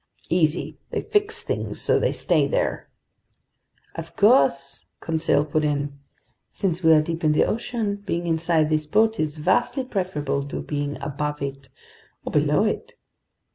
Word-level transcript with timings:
"Easy. 0.31 0.79
They 0.89 1.03
fix 1.03 1.43
things 1.43 1.79
so 1.79 1.99
they 1.99 2.11
stay 2.11 2.47
there." 2.47 2.89
"Of 3.93 4.15
course!" 4.15 4.87
Conseil 4.99 5.45
put 5.45 5.63
in. 5.63 5.99
"Since 6.49 6.81
we're 6.83 7.03
deep 7.03 7.23
in 7.23 7.33
the 7.33 7.45
ocean, 7.45 7.97
being 7.97 8.25
inside 8.25 8.71
this 8.71 8.87
boat 8.87 9.19
is 9.19 9.37
vastly 9.37 9.83
preferable 9.83 10.43
to 10.47 10.63
being 10.63 10.99
above 11.03 11.43
it 11.43 11.69
or 12.25 12.31
below 12.31 12.63
it!" 12.63 12.95